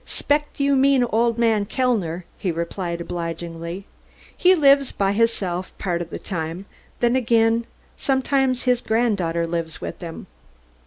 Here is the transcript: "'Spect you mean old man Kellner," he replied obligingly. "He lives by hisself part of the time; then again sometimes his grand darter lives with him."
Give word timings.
"'Spect 0.03 0.59
you 0.59 0.75
mean 0.75 1.03
old 1.03 1.37
man 1.37 1.63
Kellner," 1.63 2.25
he 2.35 2.51
replied 2.51 2.99
obligingly. 2.99 3.85
"He 4.35 4.55
lives 4.55 4.91
by 4.91 5.11
hisself 5.11 5.77
part 5.77 6.01
of 6.01 6.09
the 6.09 6.17
time; 6.17 6.65
then 7.01 7.15
again 7.15 7.67
sometimes 7.97 8.63
his 8.63 8.81
grand 8.81 9.17
darter 9.17 9.45
lives 9.45 9.79
with 9.79 9.99
him." 9.99 10.25